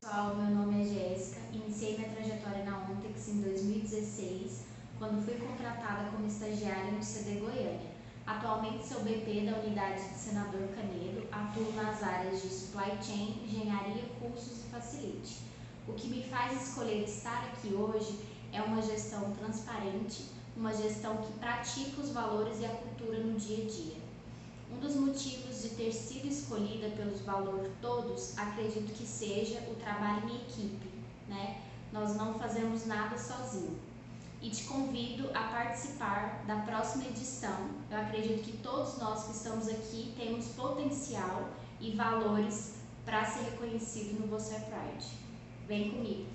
Pessoal, 0.00 0.36
meu 0.36 0.54
nome 0.54 0.80
é 0.80 0.84
Jéssica, 0.84 1.40
iniciei 1.52 1.98
minha 1.98 2.08
trajetória 2.10 2.64
na 2.64 2.78
Ontex 2.88 3.30
em 3.30 3.40
2016, 3.42 4.66
quando 4.96 5.24
fui 5.24 5.34
contratada 5.34 6.08
como 6.10 6.24
estagiária 6.24 6.92
no 6.92 7.02
CD 7.02 7.40
Goiânia. 7.40 7.90
Atualmente 8.24 8.86
sou 8.86 9.00
BP 9.00 9.50
da 9.50 9.58
unidade 9.58 10.08
de 10.08 10.14
Senador 10.14 10.68
Canedo, 10.68 11.26
atuo 11.32 11.72
nas 11.72 12.00
áreas 12.00 12.40
de 12.40 12.48
Supply 12.48 12.96
Chain, 13.02 13.42
Engenharia, 13.44 14.04
Cursos 14.20 14.60
e 14.60 14.68
Facilite. 14.70 15.38
O 15.88 15.94
que 15.94 16.06
me 16.06 16.22
faz 16.22 16.68
escolher 16.68 17.02
estar 17.02 17.46
aqui 17.46 17.74
hoje 17.74 18.20
é 18.52 18.62
uma 18.62 18.80
gestão 18.80 19.32
transparente, 19.32 20.26
uma 20.56 20.72
gestão 20.72 21.16
que 21.16 21.32
pratica 21.40 22.00
os 22.00 22.10
valores 22.10 22.60
e 22.60 22.66
a 22.66 22.68
cultura 22.68 23.18
no 23.18 23.36
dia 23.36 23.64
a 23.64 23.68
dia. 23.68 23.96
Um 24.72 24.78
dos 24.78 24.94
motivos 24.94 25.47
de 25.68 25.76
ter 25.76 25.92
sido 25.92 26.26
escolhida 26.26 26.88
pelos 26.90 27.20
valores 27.20 27.70
todos, 27.80 28.36
acredito 28.38 28.92
que 28.92 29.06
seja 29.06 29.60
o 29.70 29.74
trabalho 29.74 30.28
em 30.28 30.36
equipe, 30.36 30.88
né? 31.28 31.62
Nós 31.92 32.16
não 32.16 32.38
fazemos 32.38 32.86
nada 32.86 33.18
sozinho. 33.18 33.78
E 34.40 34.50
te 34.50 34.64
convido 34.64 35.30
a 35.34 35.42
participar 35.48 36.44
da 36.46 36.56
próxima 36.60 37.06
edição. 37.06 37.70
Eu 37.90 37.98
acredito 37.98 38.44
que 38.44 38.56
todos 38.58 38.96
nós 38.98 39.24
que 39.24 39.32
estamos 39.32 39.68
aqui 39.68 40.14
temos 40.16 40.46
potencial 40.48 41.50
e 41.80 41.90
valores 41.92 42.74
para 43.04 43.24
ser 43.24 43.50
reconhecido 43.50 44.20
no 44.20 44.26
Você 44.28 44.54
Pride. 44.54 45.06
Vem 45.66 45.90
comigo! 45.90 46.26